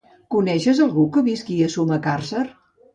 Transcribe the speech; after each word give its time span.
Coneixes 0.35 0.81
algú 0.87 1.05
que 1.17 1.25
visqui 1.29 1.61
a 1.69 1.71
Sumacàrcer? 1.77 2.47